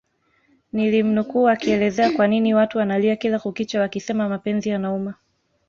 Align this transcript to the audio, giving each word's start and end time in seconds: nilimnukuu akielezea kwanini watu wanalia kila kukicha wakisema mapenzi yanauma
nilimnukuu 0.73 1.47
akielezea 1.49 2.09
kwanini 2.11 2.53
watu 2.53 2.77
wanalia 2.77 3.15
kila 3.15 3.39
kukicha 3.39 3.79
wakisema 3.81 4.29
mapenzi 4.29 4.69
yanauma 4.69 5.13